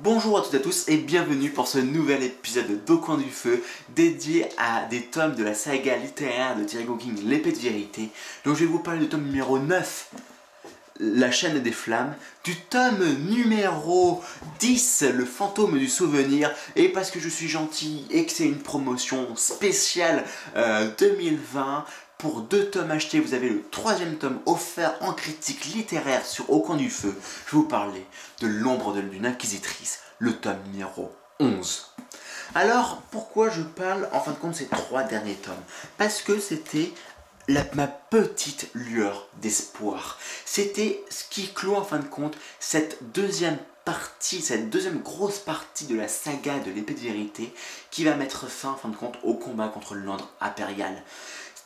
Bonjour 0.00 0.38
à 0.38 0.42
toutes 0.42 0.54
et 0.54 0.56
à 0.56 0.60
tous 0.60 0.88
et 0.88 0.96
bienvenue 0.96 1.50
pour 1.50 1.68
ce 1.68 1.76
nouvel 1.76 2.22
épisode 2.22 2.82
d'Au 2.86 2.96
coin 2.96 3.18
du 3.18 3.28
feu 3.28 3.62
dédié 3.90 4.46
à 4.56 4.86
des 4.86 5.02
tomes 5.02 5.34
de 5.34 5.44
la 5.44 5.52
saga 5.52 5.98
littéraire 5.98 6.56
de 6.56 6.64
Thierry 6.64 6.86
King, 6.98 7.14
L'épée 7.26 7.52
de 7.52 7.58
vérité. 7.58 8.08
Donc 8.46 8.54
je 8.54 8.60
vais 8.60 8.70
vous 8.70 8.78
parler 8.78 9.00
du 9.00 9.08
tome 9.10 9.24
numéro 9.24 9.58
9, 9.58 10.10
La 10.98 11.30
chaîne 11.30 11.58
des 11.62 11.72
flammes, 11.72 12.14
du 12.42 12.56
tome 12.56 13.04
numéro 13.28 14.22
10, 14.60 15.04
Le 15.12 15.26
fantôme 15.26 15.78
du 15.78 15.88
souvenir, 15.88 16.50
et 16.74 16.88
parce 16.88 17.10
que 17.10 17.20
je 17.20 17.28
suis 17.28 17.48
gentil 17.48 18.06
et 18.10 18.24
que 18.24 18.32
c'est 18.32 18.46
une 18.46 18.60
promotion 18.62 19.36
spéciale 19.36 20.24
2020, 20.54 20.56
euh, 20.56 21.80
pour 22.22 22.42
deux 22.42 22.66
tomes 22.66 22.92
achetés, 22.92 23.18
vous 23.18 23.34
avez 23.34 23.48
le 23.48 23.64
troisième 23.72 24.16
tome 24.16 24.38
offert 24.46 24.94
en 25.00 25.12
critique 25.12 25.64
littéraire 25.64 26.24
sur 26.24 26.48
Au 26.50 26.60
coin 26.60 26.76
du 26.76 26.88
feu. 26.88 27.12
Je 27.46 27.50
vais 27.50 27.62
vous 27.62 27.66
parler 27.66 28.06
de 28.40 28.46
L'ombre 28.46 28.92
d'une 28.92 29.26
inquisitrice, 29.26 29.98
le 30.20 30.32
tome 30.36 30.62
numéro 30.70 31.10
11. 31.40 31.92
Alors, 32.54 33.02
pourquoi 33.10 33.50
je 33.50 33.62
parle 33.62 34.08
en 34.12 34.20
fin 34.20 34.30
de 34.30 34.36
compte 34.36 34.54
ces 34.54 34.68
trois 34.68 35.02
derniers 35.02 35.34
tomes? 35.34 35.54
Parce 35.98 36.22
que 36.22 36.38
c'était 36.38 36.92
ma 37.74 37.88
petite 37.88 38.70
lueur 38.72 39.26
d'espoir. 39.40 40.20
C'était 40.44 41.02
ce 41.10 41.24
qui 41.28 41.52
clôt 41.52 41.74
en 41.74 41.82
fin 41.82 41.98
de 41.98 42.06
compte 42.06 42.38
cette 42.60 42.98
deuxième 43.12 43.58
partie, 43.84 44.42
cette 44.42 44.70
deuxième 44.70 45.00
grosse 45.00 45.40
partie 45.40 45.86
de 45.86 45.96
la 45.96 46.06
saga 46.06 46.60
de 46.60 46.70
l'épée 46.70 46.94
de 46.94 47.00
vérité 47.00 47.52
qui 47.90 48.04
va 48.04 48.14
mettre 48.14 48.46
fin 48.46 48.70
en 48.70 48.76
fin 48.76 48.90
de 48.90 48.96
compte 48.96 49.18
au 49.24 49.34
combat 49.34 49.66
contre 49.66 49.96
l'ordre 49.96 50.30
impérial. 50.40 51.02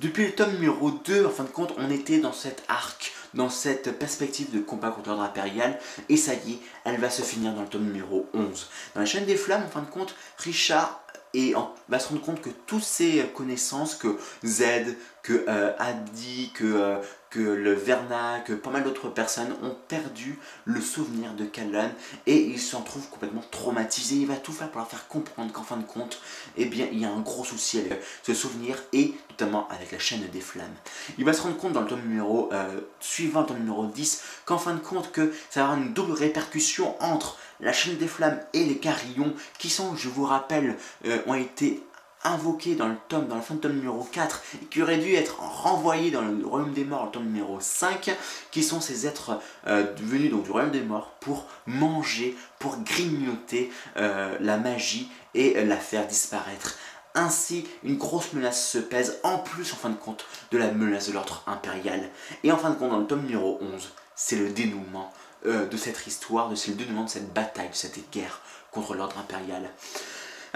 Depuis 0.00 0.26
le 0.26 0.32
tome 0.32 0.52
numéro 0.52 0.90
2, 0.90 1.24
en 1.24 1.30
fin 1.30 1.44
de 1.44 1.48
compte, 1.48 1.72
on 1.78 1.90
était 1.90 2.18
dans 2.18 2.32
cet 2.32 2.62
arc, 2.68 3.14
dans 3.32 3.48
cette 3.48 3.98
perspective 3.98 4.54
de 4.54 4.60
combat 4.60 4.90
contre 4.90 5.08
l'ordre 5.08 5.24
impérial, 5.24 5.78
et 6.10 6.18
ça 6.18 6.34
y 6.34 6.52
est, 6.52 6.58
elle 6.84 7.00
va 7.00 7.08
se 7.08 7.22
finir 7.22 7.54
dans 7.54 7.62
le 7.62 7.68
tome 7.68 7.84
numéro 7.84 8.26
11. 8.34 8.68
Dans 8.94 9.00
la 9.00 9.06
chaîne 9.06 9.24
des 9.24 9.36
flammes, 9.36 9.64
en 9.64 9.70
fin 9.70 9.80
de 9.80 9.90
compte, 9.90 10.14
Richard 10.36 11.02
va 11.88 11.98
se 11.98 12.08
rendre 12.08 12.22
compte 12.22 12.40
que 12.40 12.50
toutes 12.66 12.82
ces 12.82 13.24
connaissances, 13.34 13.94
que 13.94 14.18
Z, 14.44 14.96
que 15.22 15.44
euh, 15.48 15.72
que, 16.54 16.64
euh, 16.64 16.98
que 17.30 17.40
le 17.40 17.72
Verna, 17.72 18.40
que 18.40 18.52
pas 18.52 18.70
mal 18.70 18.84
d'autres 18.84 19.08
personnes 19.08 19.52
ont 19.62 19.76
perdu 19.88 20.38
le 20.64 20.80
souvenir 20.80 21.32
de 21.34 21.44
Callan 21.44 21.90
et 22.26 22.36
il 22.36 22.60
s'en 22.60 22.82
trouve 22.82 23.08
complètement 23.08 23.42
traumatisé. 23.50 24.16
Il 24.16 24.26
va 24.26 24.36
tout 24.36 24.52
faire 24.52 24.70
pour 24.70 24.80
leur 24.80 24.88
faire 24.88 25.08
comprendre 25.08 25.52
qu'en 25.52 25.62
fin 25.62 25.76
de 25.76 25.84
compte, 25.84 26.20
eh 26.56 26.66
bien, 26.66 26.86
il 26.92 27.00
y 27.00 27.04
a 27.04 27.10
un 27.10 27.20
gros 27.20 27.44
souci 27.44 27.78
avec 27.78 28.00
ce 28.22 28.34
souvenir 28.34 28.76
et 28.92 29.14
notamment 29.30 29.68
avec 29.68 29.92
la 29.92 29.98
chaîne 29.98 30.26
des 30.28 30.40
flammes. 30.40 30.74
Il 31.18 31.24
va 31.24 31.32
se 31.32 31.42
rendre 31.42 31.56
compte 31.56 31.72
dans 31.72 31.82
le 31.82 31.88
tome 31.88 32.02
numéro 32.02 32.50
euh, 32.52 32.80
suivant, 33.00 33.40
le 33.42 33.46
tome 33.46 33.58
numéro 33.58 33.86
10, 33.86 34.22
qu'en 34.44 34.58
fin 34.58 34.74
de 34.74 34.80
compte 34.80 35.12
que 35.12 35.32
ça 35.50 35.60
va 35.60 35.66
avoir 35.66 35.82
une 35.82 35.92
double 35.92 36.12
répercussion 36.12 36.94
entre 37.02 37.38
la 37.60 37.72
chaîne 37.72 37.96
des 37.96 38.06
flammes 38.06 38.40
et 38.52 38.64
les 38.64 38.78
carillons 38.78 39.34
qui 39.58 39.70
sont, 39.70 39.96
je 39.96 40.08
vous 40.08 40.24
rappelle, 40.24 40.76
ont 41.26 41.34
été 41.34 41.82
invoqué 42.26 42.74
dans 42.74 42.88
le 42.88 42.96
tome, 43.08 43.28
dans 43.28 43.36
la 43.36 43.42
fin 43.42 43.54
de 43.54 43.60
tome 43.60 43.74
numéro 43.74 44.02
4, 44.04 44.42
et 44.62 44.66
qui 44.66 44.82
aurait 44.82 44.98
dû 44.98 45.14
être 45.14 45.38
renvoyé 45.40 46.10
dans 46.10 46.22
le 46.22 46.46
royaume 46.46 46.72
des 46.72 46.84
morts, 46.84 47.06
le 47.06 47.10
tome 47.10 47.24
numéro 47.24 47.58
5, 47.60 48.16
qui 48.50 48.62
sont 48.62 48.80
ces 48.80 49.06
êtres 49.06 49.38
euh, 49.66 49.86
venus 49.98 50.30
donc 50.30 50.44
du 50.44 50.50
royaume 50.50 50.70
des 50.70 50.82
morts 50.82 51.12
pour 51.20 51.46
manger, 51.66 52.36
pour 52.58 52.78
grignoter 52.78 53.70
euh, 53.96 54.36
la 54.40 54.56
magie 54.56 55.10
et 55.34 55.64
la 55.64 55.76
faire 55.76 56.06
disparaître. 56.06 56.76
Ainsi, 57.14 57.66
une 57.82 57.96
grosse 57.96 58.34
menace 58.34 58.68
se 58.68 58.78
pèse, 58.78 59.18
en 59.22 59.38
plus 59.38 59.72
en 59.72 59.76
fin 59.76 59.88
de 59.88 59.96
compte 59.96 60.26
de 60.50 60.58
la 60.58 60.70
menace 60.70 61.08
de 61.08 61.14
l'ordre 61.14 61.42
impérial. 61.46 62.10
Et 62.44 62.52
en 62.52 62.58
fin 62.58 62.70
de 62.70 62.74
compte, 62.74 62.90
dans 62.90 62.98
le 62.98 63.06
tome 63.06 63.22
numéro 63.22 63.58
11, 63.60 63.92
c'est 64.14 64.36
le 64.36 64.50
dénouement 64.50 65.12
euh, 65.46 65.66
de 65.66 65.76
cette 65.76 66.06
histoire, 66.06 66.50
c'est 66.56 66.72
le 66.72 66.76
dénouement 66.76 67.04
de 67.04 67.08
cette 67.08 67.32
bataille, 67.32 67.70
de 67.70 67.74
cette 67.74 68.10
guerre 68.10 68.40
contre 68.70 68.94
l'ordre 68.94 69.18
impérial. 69.18 69.70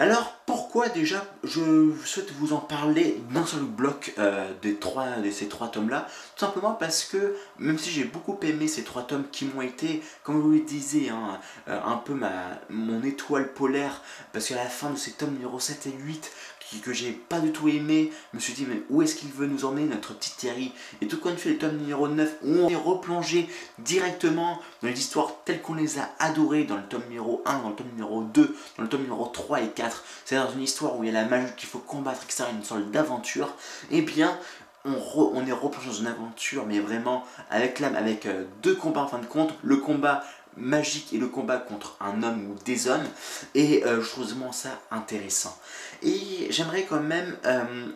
Alors 0.00 0.32
pourquoi 0.46 0.88
déjà 0.88 1.22
je 1.44 1.92
souhaite 2.06 2.32
vous 2.32 2.54
en 2.54 2.58
parler 2.58 3.22
d'un 3.34 3.44
seul 3.44 3.60
bloc 3.60 4.14
euh, 4.18 4.50
des 4.62 4.76
trois, 4.76 5.16
de 5.22 5.30
ces 5.30 5.46
trois 5.46 5.68
tomes-là? 5.68 6.06
Tout 6.36 6.46
simplement 6.46 6.72
parce 6.72 7.04
que 7.04 7.36
même 7.58 7.78
si 7.78 7.90
j'ai 7.90 8.04
beaucoup 8.04 8.38
aimé 8.40 8.66
ces 8.66 8.82
trois 8.82 9.02
tomes 9.02 9.26
qui 9.30 9.44
m'ont 9.44 9.60
été, 9.60 10.02
comme 10.22 10.40
vous 10.40 10.52
le 10.52 10.60
disais, 10.60 11.10
hein, 11.10 11.38
euh, 11.68 11.78
un 11.84 11.96
peu 11.96 12.14
ma, 12.14 12.32
mon 12.70 13.02
étoile 13.02 13.52
polaire, 13.52 14.00
parce 14.32 14.48
qu'à 14.48 14.54
la 14.54 14.70
fin 14.70 14.88
de 14.88 14.96
ces 14.96 15.12
tomes 15.12 15.34
numéro 15.34 15.60
7 15.60 15.88
et 15.88 15.92
8, 15.92 16.32
que 16.78 16.92
j'ai 16.92 17.12
pas 17.12 17.40
du 17.40 17.52
tout 17.52 17.68
aimé. 17.68 18.12
Je 18.32 18.36
me 18.36 18.40
suis 18.40 18.52
dit, 18.52 18.66
mais 18.68 18.82
où 18.90 19.02
est-ce 19.02 19.16
qu'il 19.16 19.30
veut 19.30 19.46
nous 19.46 19.64
emmener, 19.64 19.84
notre 19.84 20.14
petite 20.14 20.36
Thierry 20.36 20.72
Et 21.02 21.08
tout 21.08 21.18
quand 21.18 21.30
on 21.30 21.36
fait 21.36 21.50
les 21.50 21.58
tomes 21.58 21.76
numéro 21.76 22.08
9, 22.08 22.36
où 22.44 22.58
on 22.60 22.68
est 22.68 22.76
replongé 22.76 23.48
directement 23.78 24.60
dans 24.82 24.88
les 24.88 24.98
histoires 24.98 25.32
telles 25.44 25.62
qu'on 25.62 25.74
les 25.74 25.98
a 25.98 26.08
adorées 26.18 26.64
dans 26.64 26.76
le 26.76 26.84
tome 26.84 27.02
numéro 27.08 27.42
1, 27.46 27.58
dans 27.58 27.68
le 27.70 27.74
tome 27.74 27.88
numéro 27.88 28.22
2, 28.22 28.56
dans 28.76 28.82
le 28.82 28.88
tome 28.88 29.02
numéro 29.02 29.26
3 29.26 29.62
et 29.62 29.68
4. 29.68 30.04
C'est 30.24 30.36
dans 30.36 30.52
une 30.52 30.62
histoire 30.62 30.96
où 30.96 31.04
il 31.04 31.12
y 31.12 31.16
a 31.16 31.22
la 31.22 31.28
magie 31.28 31.52
qu'il 31.56 31.68
faut 31.68 31.78
combattre, 31.78 32.22
etc. 32.24 32.44
Une 32.52 32.64
sorte 32.64 32.90
d'aventure. 32.90 33.54
Eh 33.90 34.02
bien, 34.02 34.38
on, 34.84 34.94
on, 35.34 35.46
est 35.46 35.52
replongé 35.52 35.88
dans 35.88 35.94
une 35.94 36.06
aventure, 36.06 36.64
mais 36.66 36.80
vraiment 36.80 37.24
avec 37.50 37.80
l'âme, 37.80 37.96
avec 37.96 38.26
euh, 38.26 38.44
deux 38.62 38.74
combats 38.74 39.02
en 39.02 39.08
fin 39.08 39.18
de 39.18 39.26
compte. 39.26 39.52
Le 39.62 39.76
combat 39.76 40.24
magique 40.56 41.12
et 41.12 41.18
le 41.18 41.28
combat 41.28 41.58
contre 41.58 41.96
un 42.00 42.22
homme 42.22 42.50
ou 42.50 42.54
des 42.64 42.88
hommes. 42.88 43.06
Et 43.54 43.84
euh, 43.84 44.02
je 44.02 44.08
trouve 44.08 44.26
vraiment 44.26 44.52
ça 44.52 44.80
intéressant. 44.90 45.58
Et 46.02 46.48
j'aimerais 46.50 46.84
quand 46.84 47.00
même 47.00 47.36
euh, 47.44 47.86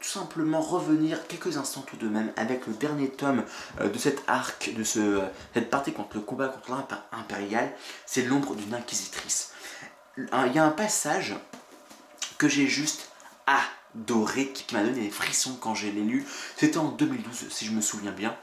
tout 0.00 0.08
simplement 0.08 0.60
revenir 0.60 1.26
quelques 1.26 1.56
instants 1.56 1.84
tout 1.86 1.96
de 1.96 2.08
même 2.08 2.32
avec 2.36 2.66
le 2.66 2.74
dernier 2.74 3.08
tome 3.08 3.44
euh, 3.80 3.88
de 3.88 3.98
cet 3.98 4.22
arc, 4.26 4.72
de 4.76 4.84
ce, 4.84 5.20
cette 5.54 5.70
partie 5.70 5.92
contre 5.92 6.16
le 6.16 6.22
combat 6.22 6.48
contre 6.48 6.70
l'impérial. 7.12 7.72
C'est 8.06 8.22
l'ombre 8.22 8.54
d'une 8.54 8.74
inquisitrice. 8.74 9.52
Il 10.16 10.52
y 10.52 10.58
a 10.58 10.64
un 10.64 10.70
passage 10.70 11.36
que 12.38 12.48
j'ai 12.48 12.66
juste 12.66 13.10
adoré, 13.46 14.48
qui 14.48 14.74
m'a 14.74 14.82
donné 14.82 15.02
des 15.02 15.10
frissons 15.10 15.56
quand 15.60 15.74
j'ai 15.74 15.92
lu. 15.92 16.24
C'était 16.56 16.78
en 16.78 16.88
2012, 16.88 17.46
si 17.50 17.66
je 17.66 17.72
me 17.72 17.80
souviens 17.80 18.12
bien. 18.12 18.36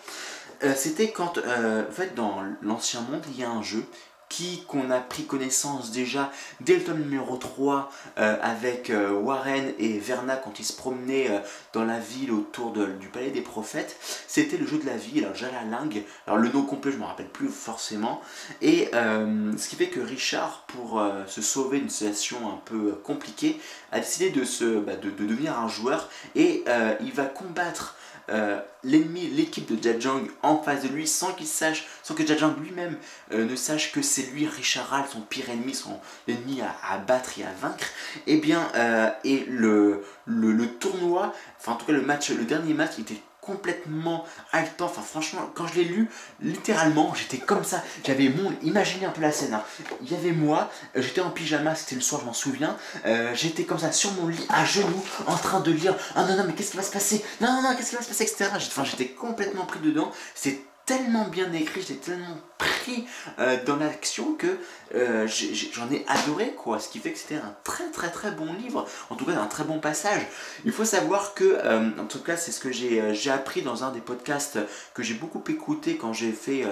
Euh, 0.64 0.74
c'était 0.76 1.12
quand, 1.12 1.38
euh, 1.38 1.88
en 1.88 1.92
fait, 1.92 2.16
dans 2.16 2.44
l'ancien 2.62 3.02
monde, 3.02 3.24
il 3.30 3.40
y 3.40 3.44
a 3.44 3.50
un 3.50 3.62
jeu 3.62 3.84
qui 4.28 4.64
qu'on 4.68 4.90
a 4.90 5.00
pris 5.00 5.26
connaissance 5.26 5.92
déjà 5.92 6.32
dès 6.60 6.78
le 6.78 6.84
tome 6.84 6.98
numéro 6.98 7.38
3 7.38 7.92
euh, 8.18 8.36
avec 8.42 8.92
Warren 9.22 9.72
et 9.78 10.00
Verna 10.00 10.36
quand 10.36 10.60
ils 10.60 10.66
se 10.66 10.74
promenaient 10.74 11.30
dans 11.74 11.86
la 11.86 12.00
ville 12.00 12.32
autour 12.32 12.72
du 12.72 13.08
palais 13.10 13.30
des 13.30 13.42
prophètes. 13.42 13.96
C'était 14.28 14.58
le 14.58 14.66
jeu 14.66 14.80
de 14.80 14.86
la 14.88 14.98
vie 14.98 15.20
alors 15.20 15.36
Jalaling 15.36 16.02
alors 16.26 16.40
le 16.40 16.50
nom 16.50 16.64
complet 16.64 16.92
je 16.92 16.98
ne 16.98 17.04
me 17.04 17.08
rappelle 17.08 17.30
plus 17.30 17.50
forcément. 17.50 18.20
Et 18.64 18.90
ce 18.92 19.70
qui 19.70 19.76
fait 19.76 19.90
que 19.90 20.00
Richard 20.00 20.66
pour 20.68 21.02
se 21.28 21.44
sauver 21.44 21.80
d'une 21.80 21.90
situation 21.90 22.50
un 22.50 22.60
peu 22.66 22.94
compliquée 23.04 23.62
a 23.92 24.00
décidé 24.00 24.32
de, 24.32 24.44
se, 24.44 24.80
bah, 24.80 24.96
de, 24.96 25.12
devenir 25.12 25.58
un 25.60 25.68
joueur. 25.68 26.10
Et 26.34 26.66
il 27.00 27.14
va 27.14 27.26
combattre 27.26 27.96
euh, 28.30 28.60
l'ennemi, 28.84 29.28
l'équipe 29.28 29.72
de 29.72 29.82
Jajang 29.82 30.28
en 30.42 30.58
face 30.58 30.84
de 30.84 30.88
lui 30.88 31.08
sans 31.08 31.34
qu'il 31.34 31.48
sache, 31.48 31.86
sans 32.04 32.16
que 32.16 32.26
Jajang 32.26 32.56
lui-même 32.60 32.98
euh, 33.32 33.46
ne 33.46 33.56
sache 33.56 33.92
que 33.92 34.02
c'est 34.02 34.24
lui, 34.32 34.48
Richard 34.48 34.92
Hall, 34.92 35.06
son 35.12 35.22
pire 35.22 35.50
ennemi, 35.50 35.74
son 35.74 36.00
ennemi 36.28 36.62
à, 36.62 36.98
battre 36.98 37.40
et 37.40 37.44
à 37.44 37.52
vaincre, 37.60 37.86
et 38.28 38.34
eh 38.34 38.38
bien, 38.38 38.68
euh, 38.76 39.10
et 39.24 39.46
le, 39.48 40.04
le, 40.26 40.52
le, 40.52 40.68
tournoi, 40.68 41.34
enfin 41.60 41.74
en 41.74 41.76
tout 41.76 41.86
cas 41.86 41.94
le 41.94 42.02
match, 42.02 42.30
le 42.30 42.46
dernier 42.46 42.74
match, 42.74 42.98
était 43.00 43.22
complètement 43.46 44.26
haletant. 44.52 44.86
Enfin, 44.86 45.02
franchement, 45.02 45.50
quand 45.54 45.68
je 45.68 45.76
l'ai 45.76 45.84
lu, 45.84 46.10
littéralement, 46.42 47.14
j'étais 47.14 47.38
comme 47.38 47.64
ça. 47.64 47.84
J'avais 48.06 48.30
mon. 48.30 48.54
Imaginez 48.64 49.06
un 49.06 49.12
peu 49.12 49.22
la 49.22 49.32
scène. 49.32 49.54
Hein. 49.54 49.64
Il 50.02 50.12
y 50.12 50.16
avait 50.16 50.32
moi, 50.32 50.70
euh, 50.96 51.02
j'étais 51.02 51.22
en 51.22 51.30
pyjama, 51.30 51.76
c'était 51.76 51.96
le 51.96 52.02
soir, 52.02 52.22
je 52.22 52.26
m'en 52.26 52.34
souviens. 52.34 52.78
Euh, 53.06 53.34
j'étais 53.36 53.64
comme 53.64 53.80
ça 53.80 53.92
sur 53.92 54.12
mon 54.14 54.28
lit, 54.28 54.46
à 54.50 54.66
genoux, 54.66 55.04
en 55.28 55.38
train 55.38 55.60
de 55.60 55.72
lire. 55.72 55.96
Ah 56.16 56.26
non, 56.26 56.36
non, 56.36 56.44
mais 56.46 56.54
qu'est-ce 56.54 56.72
qui 56.72 56.78
va 56.78 56.84
se 56.84 56.92
passer? 56.92 57.24
Non, 57.42 57.54
non, 57.54 57.62
non, 57.62 57.76
qu'est-ce 57.76 57.92
qui 57.92 57.96
va 57.96 58.02
se 58.02 58.08
passer, 58.08 58.24
etc. 58.24 58.50
Enfin, 58.56 58.84
j'étais 58.84 59.08
complètement 59.08 59.66
pris 59.66 59.80
dedans. 59.80 60.12
C'est 60.34 60.60
tellement 60.86 61.28
bien 61.28 61.52
écrit, 61.54 61.82
j'étais 61.82 62.12
tellement 62.12 62.38
pris 62.58 63.06
euh, 63.40 63.58
dans 63.66 63.76
l'action 63.76 64.36
que 64.36 64.58
euh, 64.94 65.28
j'en 65.74 65.90
ai, 65.92 66.06
adoré 66.08 66.54
quoi. 66.56 66.80
Ce 66.80 66.90
qui 66.90 67.00
fait 67.00 67.12
que 67.12 67.18
c'était 67.18 67.36
un 67.36 67.56
très 67.64 67.90
très 67.90 68.12
très 68.12 68.32
bon 68.32 68.54
livre, 68.54 68.88
en 69.10 69.16
tout 69.16 69.26
cas 69.26 69.34
un 69.34 69.48
très 69.48 69.64
bon 69.64 69.80
passage. 69.80 70.22
Il 70.64 70.72
faut 70.72 70.86
savoir 70.86 71.34
que, 71.34 71.44
euh, 71.44 71.90
en 72.00 72.06
tout 72.06 72.22
cas 72.22 72.38
c'est 72.38 72.52
ce 72.52 72.60
que 72.60 72.72
j'ai 72.72 73.32
appris 73.32 73.62
dans 73.64 73.84
un 73.84 73.92
des 73.92 74.02
podcasts 74.02 74.60
que 74.94 75.02
j'ai 75.02 75.16
beaucoup 75.16 75.44
écouté 75.50 75.98
quand 75.98 76.14
j'ai 76.14 76.32
fait 76.32 76.66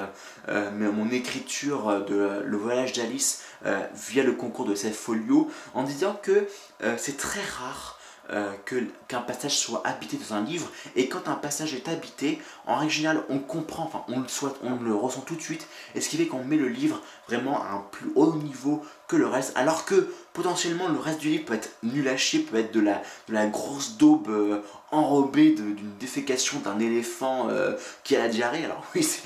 mon 0.47 1.09
écriture 1.09 2.05
de 2.05 2.43
Le 2.45 2.57
voyage 2.57 2.93
d'Alice 2.93 3.41
via 3.93 4.23
le 4.23 4.33
concours 4.33 4.65
de 4.65 4.75
folio, 4.75 5.49
en 5.73 5.83
disant 5.83 6.19
que 6.21 6.47
c'est 6.97 7.17
très 7.17 7.41
rare 7.41 7.99
euh, 8.31 8.53
qu'un 9.07 9.21
passage 9.21 9.57
soit 9.57 9.85
habité 9.85 10.17
dans 10.17 10.35
un 10.35 10.43
livre. 10.43 10.69
Et 10.95 11.09
quand 11.09 11.27
un 11.27 11.35
passage 11.35 11.73
est 11.73 11.89
habité, 11.89 12.39
en 12.65 12.77
règle 12.77 12.91
générale, 12.91 13.23
on 13.29 13.39
comprend, 13.39 13.83
enfin, 13.83 14.03
on 14.07 14.21
le, 14.21 14.27
soit, 14.27 14.57
on 14.63 14.75
le 14.75 14.95
ressent 14.95 15.21
tout 15.21 15.35
de 15.35 15.41
suite. 15.41 15.67
Et 15.93 16.01
ce 16.01 16.09
qui 16.09 16.17
fait 16.17 16.27
qu'on 16.27 16.43
met 16.43 16.57
le 16.57 16.69
livre 16.69 17.01
vraiment 17.27 17.61
à 17.61 17.71
un 17.71 17.85
plus 17.91 18.11
haut 18.15 18.33
niveau 18.35 18.83
que 19.07 19.15
le 19.15 19.27
reste. 19.27 19.51
Alors 19.55 19.85
que 19.85 20.09
potentiellement, 20.33 20.87
le 20.89 20.99
reste 20.99 21.19
du 21.19 21.29
livre 21.29 21.45
peut 21.45 21.53
être 21.53 21.69
nul 21.83 22.07
à 22.07 22.17
chier, 22.17 22.39
peut 22.39 22.57
être 22.57 22.73
de 22.73 22.81
la, 22.81 23.45
grosse 23.47 23.97
daube 23.97 24.29
euh, 24.29 24.61
enrobé 24.91 25.51
d'une 25.51 25.95
défécation 25.99 26.59
d'un 26.59 26.79
éléphant 26.79 27.49
euh, 27.49 27.75
qui 28.03 28.15
a 28.15 28.19
la 28.19 28.27
diarrhée. 28.29 28.65
Alors 28.65 28.83
oui, 28.95 29.03
c'est 29.03 29.21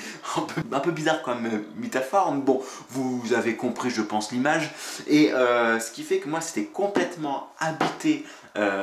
un 0.71 0.79
peu, 0.79 0.91
bizarre 0.91 1.21
comme 1.21 1.45
euh, 1.45 1.59
métaphore, 1.75 2.33
mais 2.33 2.41
bon, 2.41 2.62
vous 2.89 3.33
avez 3.33 3.56
compris, 3.56 3.89
je 3.89 4.01
pense, 4.01 4.31
l'image. 4.31 4.71
Et 5.07 5.29
ce 5.29 5.91
qui 5.91 6.03
fait 6.03 6.19
que 6.19 6.30
moi, 6.30 6.41
c'était 6.41 6.65
complètement 6.65 7.50
habité, 7.59 8.25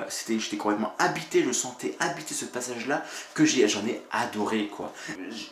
c'était 0.08 0.38
j'étais 0.38 0.56
complètement 0.56 0.94
habité, 0.99 1.43
je 1.43 1.52
sentais 1.52 1.97
habité 2.00 2.35
ce 2.35 2.44
passage-là, 2.44 3.05
que 3.35 3.44
j'en 3.44 3.87
ai, 3.87 4.02
adoré, 4.12 4.69
quoi. 4.69 4.93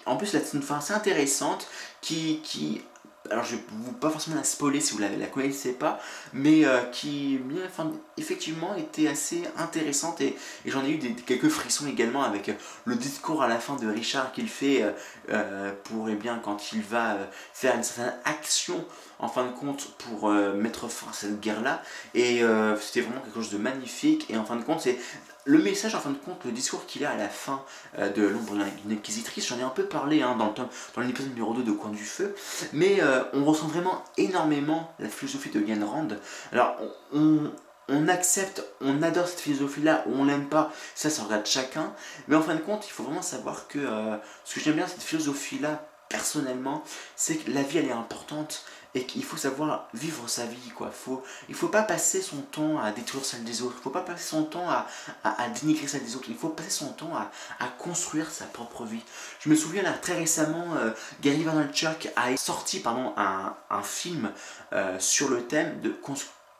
En 0.07 0.17
plus, 0.17 0.27
c'est 0.27 0.53
une 0.55 0.63
fin 0.63 0.79
assez 0.79 0.95
intéressante 0.95 1.67
qui, 2.01 2.41
qui 2.43 2.83
alors 3.33 3.45
je 3.45 3.57
vais 3.57 3.63
vous 3.71 3.93
pas 3.93 4.11
forcément 4.11 4.37
la 4.37 4.45
spoiler 4.45 4.81
si 4.81 4.93
vous 4.93 4.99
la, 4.99 5.09
la 5.09 5.27
connaissez 5.27 5.73
pas, 5.73 5.99
mais 6.33 6.65
euh, 6.65 6.83
qui 6.93 7.41
enfin, 7.67 7.91
effectivement 8.19 8.75
était 8.77 9.09
assez 9.09 9.43
intéressante 9.57 10.21
et, 10.21 10.37
j'en 10.67 10.85
ai 10.85 10.91
eu 10.91 10.99
quelques 11.27 11.49
frissons 11.49 11.87
également 11.87 12.23
avec 12.23 12.51
euh, 12.51 12.55
le 12.85 12.95
discours 12.95 13.43
à 13.43 13.49
la 13.49 13.59
fin 13.59 13.77
de 13.77 13.89
Richard 13.89 14.33
qu'il 14.33 14.49
fait 14.49 14.85
euh, 15.31 15.73
pour 15.85 16.09
et 16.09 16.13
eh 16.13 16.15
bien 16.15 16.41
quand 16.43 16.73
il 16.73 16.83
va 16.83 17.17
faire 17.55 17.75
une 17.75 17.83
certaine 17.83 18.15
action 18.25 18.85
en 19.19 19.29
fin 19.29 19.45
de 19.45 19.53
compte 19.53 19.95
pour 19.99 20.31
mettre 20.31 20.89
fin 20.89 21.11
à 21.11 21.15
cette 21.15 21.41
guerre 21.41 21.63
là 21.63 21.83
et 22.15 22.43
c'était 22.81 23.01
vraiment 23.01 23.21
quelque 23.21 23.35
chose 23.35 23.51
de 23.51 23.59
magnifique. 23.59 24.29
Et 24.31 24.37
en 24.37 24.45
fin 24.45 24.57
de 24.57 24.65
compte 24.65 24.81
c'est 24.81 24.99
le 25.45 25.59
message, 25.59 25.95
en 25.95 26.01
fin 26.01 26.11
de 26.11 26.17
compte, 26.17 26.45
le 26.45 26.53
discours 26.53 26.87
qu'il 26.87 27.05
a 27.05 27.11
à 27.11 27.17
la 27.17 27.29
fin 27.29 27.65
euh, 27.99 28.11
de 28.11 28.23
l'ombre 28.23 28.55
d'une 28.55 28.93
inquisitrice, 28.93 29.49
j'en 29.49 29.59
ai 29.59 29.63
un 29.63 29.71
peu 29.71 29.85
parlé 29.85 30.23
hein, 30.23 30.37
dans, 30.37 30.53
dans 30.53 31.01
l'épisode 31.01 31.31
numéro 31.31 31.53
2 31.55 31.63
de 31.63 31.73
Coin 31.73 31.91
du 31.91 32.05
Feu, 32.05 32.35
mais 32.73 33.03
euh, 33.03 33.25
on 33.33 33.45
ressent 33.45 33.67
vraiment 33.67 34.05
énormément 34.17 34.93
la 34.99 35.09
philosophie 35.09 35.51
de 35.51 35.61
Yann 35.61 35.83
Rand. 35.83 36.09
Alors, 36.53 36.77
on, 37.13 38.09
accepte, 38.09 38.65
on 38.81 39.03
adore 39.03 39.27
cette 39.27 39.41
philosophie-là, 39.41 40.05
ou 40.07 40.15
on 40.15 40.25
l'aime 40.25 40.49
pas, 40.49 40.73
ça, 40.95 41.11
ça 41.11 41.25
regarde 41.25 41.47
chacun, 41.47 41.93
mais 42.29 42.37
en 42.37 42.43
fin 42.43 42.55
de 42.55 42.61
compte, 42.61 42.87
il 42.87 42.91
faut 42.91 43.03
vraiment 43.03 43.23
savoir 43.23 43.67
que 43.69 43.79
euh, 43.79 44.17
ce 44.45 44.55
que 44.55 44.61
j'aime 44.61 44.77
bien, 44.77 44.87
cette 44.87 45.03
philosophie-là, 45.03 45.87
personnellement, 46.09 46.85
c'est 47.17 47.37
que 47.37 47.51
la 47.51 47.63
vie, 47.63 47.79
elle 47.79 47.87
est 47.87 47.93
importante, 47.93 48.65
et 48.95 49.05
qu'il 49.05 49.25
faut 49.25 49.37
savoir 49.37 49.89
vivre 49.95 50.29
sa 50.29 50.45
vie 50.45 50.71
quoi. 50.77 50.91
Faut, 50.91 51.23
il 51.49 51.55
faut 51.55 51.69
pas 51.69 51.83
passer 51.83 52.21
son 52.21 52.43
temps 52.43 52.79
à 52.79 52.93
détruire 52.93 53.25
celle 53.25 53.45
des 53.45 53.63
autres, 53.63 53.77
il 53.79 53.83
faut 53.83 53.91
pas 53.91 54.03
passer 54.03 54.25
son 54.25 54.45
temps 54.45 54.69
à, 54.69 54.87
à, 55.25 55.49
dénigrer 55.49 55.87
celle 55.87 56.05
des 56.05 56.17
autres, 56.17 56.29
il 56.29 56.37
faut 56.37 56.51
passer 56.51 56.71
son 56.71 56.93
temps 56.93 57.15
à, 57.17 57.31
à, 57.59 57.69
construire 57.69 58.31
sa 58.31 58.45
propre 58.45 58.85
vie. 58.85 59.03
Je 59.41 59.49
me 59.49 59.55
souviens 59.55 59.83
là 59.83 59.93
très 59.93 60.15
récemment, 60.15 60.75
euh, 60.77 60.91
Gary 61.21 61.43
Vaynerchuk 61.43 62.11
a 62.17 62.37
sorti 62.37 62.81
pardon, 62.81 63.13
un, 63.17 63.57
un 63.71 63.83
film 63.83 64.31
euh, 64.73 64.99
sur 64.99 65.29
le 65.29 65.45
thème 65.45 65.81
de 65.81 65.95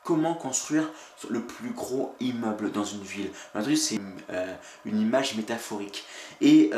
comment 0.05 0.35
construire 0.35 0.89
le 1.29 1.43
plus 1.43 1.71
gros 1.71 2.15
immeuble 2.21 2.73
dans 2.73 2.85
une 2.85 3.03
ville. 3.03 3.31
C'est 3.77 3.97
une, 3.97 4.17
euh, 4.31 4.55
une, 4.85 5.01
image 5.01 5.37
métaphorique. 5.37 6.05
Et 6.41 6.71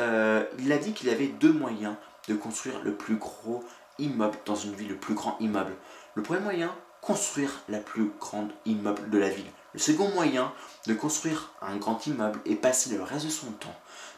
il 0.59 0.73
a 0.73 0.79
dit 0.79 0.93
qu'il 0.93 1.09
avait 1.09 1.29
deux 1.29 1.53
moyens 1.53 1.95
de 2.29 2.35
construire 2.35 2.81
le 2.83 2.95
plus 2.95 3.17
gros 3.17 3.65
immeuble 3.99 4.39
dans 4.47 4.57
une 4.57 4.75
ville, 4.75 4.89
le 4.89 4.97
plus 4.97 5.15
grand 5.15 5.37
immeuble. 5.41 5.75
Le 6.15 6.23
premier 6.23 6.41
moyen, 6.41 6.75
construire 7.01 7.63
la 7.69 7.79
plus 7.79 8.11
grande 8.19 8.51
immeuble 8.65 9.11
de 9.11 9.19
la 9.19 9.29
ville. 9.29 9.51
Le 9.75 9.79
second 9.79 10.09
moyen, 10.11 10.53
de 10.87 10.95
construire 10.95 11.51
un 11.61 11.77
grand 11.77 12.07
immeuble 12.07 12.41
et 12.47 12.55
passer 12.55 12.95
le 12.95 13.03
reste 13.03 13.27
de 13.27 13.31
son 13.31 13.51
temps 13.53 13.75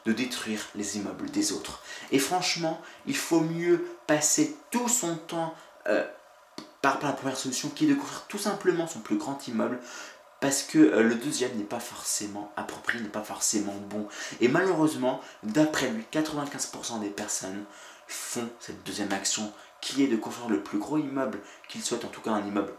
de 0.06 0.12
détruire 0.12 0.60
les 0.76 0.96
immeubles 0.96 1.30
des 1.30 1.52
autres. 1.52 1.82
Et 2.12 2.18
franchement, 2.18 2.80
il 3.06 3.16
faut 3.16 3.40
mieux 3.40 3.84
passer 4.06 4.56
tout 4.70 4.88
son 4.88 5.16
temps 5.16 5.52
euh, 5.88 6.06
par, 6.80 7.02
la 7.02 7.12
première 7.12 7.36
solution 7.36 7.68
qui 7.68 7.84
est 7.84 7.88
de 7.88 7.94
construire 7.94 8.26
tout 8.28 8.38
simplement 8.38 8.86
son 8.86 9.00
plus 9.00 9.18
grand 9.18 9.46
immeuble 9.48 9.80
parce 10.40 10.62
que 10.62 10.78
euh, 10.78 11.02
le 11.02 11.16
deuxième 11.16 11.56
n'est 11.56 11.64
pas 11.64 11.80
forcément 11.80 12.52
approprié, 12.56 13.02
n'est 13.02 13.08
pas 13.08 13.24
forcément 13.24 13.74
bon. 13.90 14.06
Et 14.40 14.48
malheureusement, 14.48 15.20
d'après 15.42 15.90
lui, 15.90 16.04
95% 16.12 17.00
des 17.00 17.10
personnes 17.10 17.64
font 18.06 18.48
cette 18.60 18.84
deuxième 18.84 19.12
action 19.12 19.52
qui 19.80 20.02
est 20.02 20.08
de 20.08 20.16
construire 20.16 20.50
le 20.50 20.60
plus 20.60 20.78
gros 20.78 20.98
immeuble 20.98 21.38
qu'ils 21.68 21.82
souhaitent, 21.82 22.04
en 22.04 22.08
tout 22.08 22.20
cas 22.20 22.32
un 22.32 22.46
immeuble, 22.46 22.72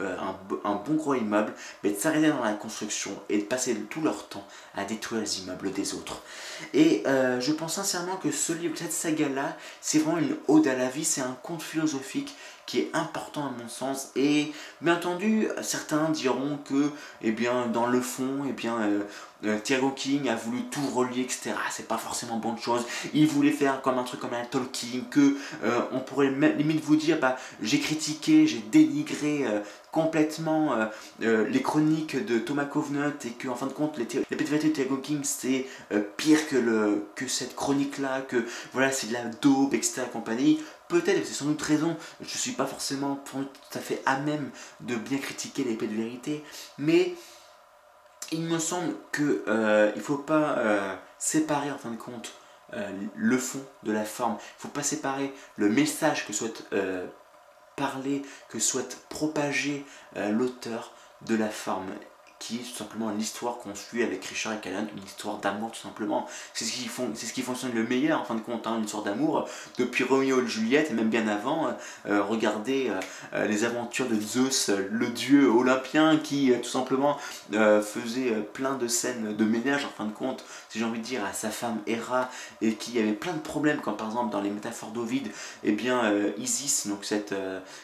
euh, 0.00 0.16
un, 0.64 0.74
bon 0.74 0.94
gros 0.94 1.14
immeuble, 1.14 1.52
mais 1.82 1.90
de 1.90 1.96
s'arrêter 1.96 2.28
dans 2.28 2.42
la 2.42 2.54
construction 2.54 3.10
et 3.28 3.38
de 3.38 3.44
passer 3.44 3.74
tout 3.90 4.00
leur 4.00 4.28
temps 4.28 4.46
à 4.74 4.84
détruire 4.84 5.20
les 5.20 5.40
immeubles 5.40 5.70
des 5.72 5.94
autres. 5.94 6.22
Et 6.72 7.02
euh, 7.06 7.40
je 7.40 7.52
pense 7.52 7.74
sincèrement 7.74 8.16
que 8.16 8.30
ce 8.30 8.52
livre, 8.54 8.76
cette 8.76 8.92
saga-là, 8.92 9.56
c'est 9.80 9.98
vraiment 9.98 10.18
une 10.18 10.36
ode 10.48 10.66
à 10.66 10.74
la 10.74 10.88
vie, 10.88 11.04
c'est 11.04 11.20
un 11.20 11.36
conte 11.42 11.62
philosophique 11.62 12.34
qui 12.66 12.80
est 12.80 12.90
important 12.94 13.46
à 13.46 13.50
mon 13.50 13.68
sens. 13.68 14.10
Et 14.16 14.52
bien 14.80 14.96
entendu, 14.96 15.48
certains 15.62 16.08
diront 16.10 16.58
que, 16.64 16.90
eh 17.20 17.32
bien, 17.32 17.66
dans 17.66 17.86
le 17.86 18.00
fond, 18.00 18.44
eh 18.48 18.52
bien, 18.52 18.78
euh, 18.80 19.02
euh, 19.44 19.58
Thiago 19.58 19.90
King 19.90 20.28
a 20.28 20.36
voulu 20.36 20.62
tout 20.70 20.86
relier, 20.94 21.22
etc. 21.22 21.52
C'est 21.70 21.88
pas 21.88 21.98
forcément 21.98 22.36
bonne 22.36 22.58
chose. 22.58 22.84
Il 23.12 23.26
voulait 23.26 23.50
faire 23.50 23.82
comme 23.82 23.98
un 23.98 24.04
truc 24.04 24.20
comme 24.20 24.34
un 24.34 24.44
Tolkien, 24.44 25.02
que 25.10 25.36
euh, 25.64 25.80
on 25.92 26.00
pourrait 26.00 26.30
limite 26.30 26.82
vous 26.84 26.96
dire, 26.96 27.18
bah, 27.18 27.36
j'ai 27.60 27.80
critiqué, 27.80 28.46
j'ai 28.46 28.60
dénigré 28.70 29.44
complètement 29.90 30.74
les 31.20 31.62
chroniques 31.62 32.24
de 32.24 32.38
Thomas 32.38 32.64
Covenant 32.64 33.12
et 33.24 33.30
que 33.30 33.48
en 33.48 33.54
fin 33.54 33.66
de 33.66 33.72
compte 33.72 33.98
les, 33.98 34.06
les 34.30 34.36
de 34.36 34.68
Thiago 34.68 34.96
King 34.96 35.20
c'est 35.22 35.66
pire 36.16 36.48
que, 36.48 36.56
le, 36.56 37.06
que 37.14 37.26
cette 37.28 37.54
chronique 37.54 37.98
là, 37.98 38.22
que 38.22 38.46
voilà 38.72 38.90
c'est 38.90 39.08
de 39.08 39.12
la 39.12 39.24
dope, 39.24 39.74
etc. 39.74 40.02
compagnie 40.10 40.60
peut-être, 40.92 41.26
c'est 41.26 41.32
sans 41.32 41.46
doute 41.46 41.62
raison, 41.62 41.96
je 42.20 42.34
ne 42.34 42.38
suis 42.38 42.52
pas 42.52 42.66
forcément 42.66 43.16
tout 43.16 43.48
à 43.74 43.78
fait 43.78 44.02
à 44.06 44.18
même 44.18 44.50
de 44.80 44.94
bien 44.94 45.18
critiquer 45.18 45.64
l'épée 45.64 45.86
de 45.86 45.96
vérité, 45.96 46.44
mais 46.78 47.14
il 48.30 48.42
me 48.42 48.58
semble 48.58 48.94
qu'il 49.12 49.40
euh, 49.48 49.94
ne 49.94 50.00
faut 50.00 50.18
pas 50.18 50.58
euh, 50.58 50.94
séparer 51.18 51.70
en 51.70 51.78
fin 51.78 51.90
de 51.90 51.96
compte 51.96 52.32
euh, 52.74 52.90
le 53.14 53.38
fond 53.38 53.64
de 53.82 53.92
la 53.92 54.04
forme. 54.04 54.32
Il 54.32 54.56
ne 54.56 54.60
faut 54.60 54.68
pas 54.68 54.82
séparer 54.82 55.32
le 55.56 55.68
message 55.68 56.26
que 56.26 56.32
souhaite 56.32 56.64
parler, 57.76 58.22
que 58.48 58.58
souhaite 58.58 58.98
propager 59.08 59.84
l'auteur 60.14 60.92
de 61.22 61.34
la 61.34 61.48
forme 61.48 61.90
qui 62.42 62.56
est 62.56 62.58
tout 62.58 62.76
simplement 62.76 63.10
l'histoire 63.10 63.58
qu'on 63.58 63.72
suit 63.76 64.02
avec 64.02 64.24
Richard 64.24 64.54
et 64.54 64.58
Callan, 64.58 64.84
une 64.96 65.04
histoire 65.04 65.38
d'amour 65.38 65.70
tout 65.70 65.80
simplement. 65.80 66.26
C'est 66.54 66.64
ce, 66.64 67.32
qui 67.32 67.42
fonctionne 67.42 67.72
le 67.72 67.84
meilleur 67.84 68.20
en 68.20 68.24
fin 68.24 68.34
de 68.34 68.40
compte, 68.40 68.66
hein, 68.66 68.78
une 68.78 68.84
histoire 68.84 69.04
d'amour 69.04 69.48
depuis 69.78 70.02
Romeo 70.02 70.42
et 70.42 70.48
Juliette 70.48 70.90
et 70.90 70.94
même 70.94 71.08
bien 71.08 71.28
avant. 71.28 71.68
Euh, 72.06 72.20
regardez 72.24 72.90
euh, 72.90 72.98
euh, 73.34 73.46
les 73.46 73.62
aventures 73.62 74.08
de 74.08 74.20
Zeus, 74.20 74.70
le 74.70 75.06
dieu 75.10 75.48
olympien 75.48 76.16
qui 76.16 76.52
tout 76.60 76.68
simplement 76.68 77.16
faisait 77.52 78.32
plein 78.52 78.74
de 78.74 78.88
scènes 78.88 79.36
de 79.36 79.44
ménage 79.44 79.84
en 79.84 79.90
fin 79.90 80.06
de 80.06 80.12
compte, 80.12 80.44
si 80.68 80.80
j'ai 80.80 80.84
envie 80.84 80.98
de 80.98 81.04
dire, 81.04 81.24
à 81.24 81.32
sa 81.32 81.50
femme 81.50 81.78
Héra 81.86 82.28
et 82.60 82.74
qui 82.74 82.98
avait 82.98 83.12
plein 83.12 83.34
de 83.34 83.38
problèmes 83.38 83.80
comme 83.80 83.96
par 83.96 84.08
exemple 84.08 84.32
dans 84.32 84.40
les 84.40 84.50
métaphores 84.50 84.90
d'Ovide, 84.90 85.28
et 85.28 85.70
eh 85.70 85.72
bien 85.72 86.12
Isis, 86.38 86.88
donc 86.88 87.04
cette 87.04 87.34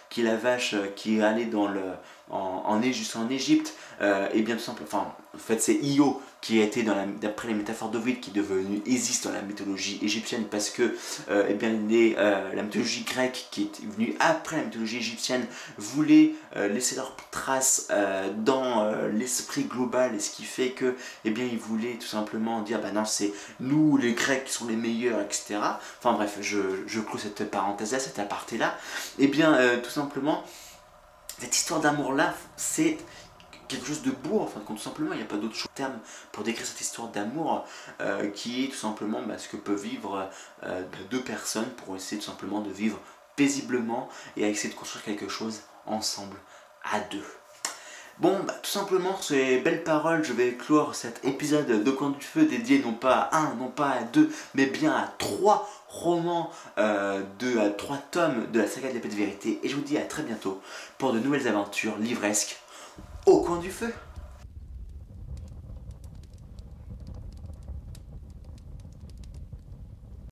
qui 0.09 0.23
est 0.23 0.25
la 0.25 0.37
vache 0.37 0.75
qui 0.97 1.19
est 1.19 1.23
allée 1.23 1.47
dans 1.47 1.69
le 1.69 1.83
en, 2.31 2.63
en, 2.67 2.81
en 2.81 3.29
Égypte, 3.31 3.75
euh, 4.01 4.29
et 4.33 4.43
bien 4.43 4.57
tout 4.57 4.63
simplement, 4.63 4.89
enfin, 4.91 5.13
en 5.35 5.39
fait, 5.39 5.61
c'est 5.61 5.75
Io 5.75 6.21
qui 6.41 6.61
a 6.61 6.65
été, 6.65 6.85
d'après 7.21 7.49
les 7.49 7.55
métaphores 7.55 7.91
d'Ovid, 7.91 8.21
qui 8.21 8.31
est 8.31 8.33
devenu 8.33 8.81
Isis 8.87 9.23
dans 9.23 9.33
la 9.33 9.43
mythologie 9.43 9.99
égyptienne, 10.03 10.45
parce 10.49 10.71
que 10.71 10.95
euh, 11.31 11.47
eh 11.49 11.55
bien, 11.55 11.71
euh, 11.71 12.55
la 12.55 12.63
mythologie 12.63 13.03
grecque, 13.03 13.49
qui 13.51 13.63
est 13.63 13.85
venue 13.85 14.15
après 14.21 14.59
la 14.59 14.65
mythologie 14.65 14.99
égyptienne, 14.99 15.45
voulait 15.79 16.35
laisser 16.55 16.95
leur 16.97 17.17
trace 17.31 17.89
dans 18.37 18.89
l'esprit 19.13 19.65
global, 19.65 20.15
et 20.15 20.21
ce 20.21 20.31
qui 20.31 20.45
fait 20.45 20.71
que, 20.71 20.95
eh 21.25 21.31
bien, 21.31 21.45
ils 21.45 21.59
voulaient 21.59 21.95
tout 21.95 22.07
simplement 22.07 22.63
dire, 22.63 22.81
bah 22.81 22.93
non, 22.93 23.05
c'est 23.05 23.33
nous, 23.59 23.97
les 23.97 24.13
Grecs, 24.13 24.45
qui 24.45 24.53
sont 24.53 24.67
les 24.67 24.77
meilleurs, 24.77 25.21
etc. 25.21 25.57
Enfin 25.99 26.13
bref, 26.13 26.39
je, 26.41 26.59
je 26.87 27.01
clôt 27.01 27.19
cette 27.19 27.51
parenthèse-là, 27.51 27.99
cette 27.99 28.19
aparté-là. 28.19 28.77
Et 29.19 29.25
eh 29.25 29.27
bien, 29.27 29.59
tout 29.83 29.91
simplement, 29.91 30.45
cette 31.39 31.55
histoire 31.55 31.81
d'amour-là, 31.81 32.35
c'est 32.57 32.99
quelque 33.69 33.87
chose 33.87 34.03
de 34.03 34.11
beau, 34.11 34.41
enfin, 34.41 34.61
tout 34.67 34.79
simplement, 34.79 35.13
il 35.13 35.19
n'y 35.19 35.23
a 35.23 35.27
pas 35.27 35.37
d'autre 35.37 35.69
terme 35.75 35.99
pour 36.33 36.43
décrire 36.43 36.67
cette 36.67 36.81
histoire 36.81 37.09
d'amour 37.09 37.67
euh, 38.01 38.31
qui 38.31 38.65
est 38.65 38.69
tout 38.69 38.77
simplement 38.77 39.23
bah, 39.23 39.39
ce 39.39 39.49
que 39.49 39.57
peuvent 39.57 39.83
vivre 39.83 40.29
euh, 40.65 40.83
deux 41.11 41.23
personnes 41.23 41.71
pour 41.85 41.95
essayer 41.95 42.21
tout 42.21 42.27
simplement 42.27 42.61
de 42.61 42.71
vivre 42.71 42.99
paisiblement 43.37 44.09
et 44.37 44.45
à 44.45 44.49
essayer 44.49 44.73
de 44.73 44.79
construire 44.79 45.05
quelque 45.05 45.29
chose 45.29 45.61
ensemble 45.87 46.37
à 46.83 47.01
deux. 47.01 47.25
Bon, 48.21 48.37
bah, 48.45 48.55
tout 48.61 48.71
simplement, 48.71 49.17
ces 49.21 49.59
belles 49.61 49.85
paroles, 49.85 50.25
je 50.25 50.33
vais 50.33 50.55
clore 50.55 50.97
cet 50.97 51.25
épisode 51.25 51.85
de 51.85 51.91
Coin 51.93 52.11
du 52.11 52.25
Feu 52.25 52.47
dédié 52.47 52.81
non 52.81 52.93
pas 52.93 53.29
à 53.31 53.39
un, 53.39 53.55
non 53.55 53.69
pas 53.69 53.91
à 53.91 54.03
deux, 54.03 54.29
mais 54.55 54.67
bien 54.67 54.93
à 54.93 55.09
trois 55.19 55.71
romans, 55.87 56.51
euh, 56.79 57.23
de, 57.39 57.69
trois 57.77 57.99
tomes 58.11 58.51
de 58.53 58.59
la 58.59 58.67
saga 58.67 58.89
de 58.89 58.95
l'épée 58.95 59.09
de 59.09 59.15
vérité. 59.15 59.61
Et 59.63 59.69
je 59.69 59.77
vous 59.77 59.83
dis 59.83 59.97
à 59.97 60.03
très 60.03 60.25
bientôt 60.25 60.61
pour 60.99 61.13
de 61.13 61.21
nouvelles 61.21 61.47
aventures 61.47 61.97
livresques 61.99 62.61
au 63.25 63.41
coin 63.41 63.59
du 63.59 63.71
feu. 63.71 63.93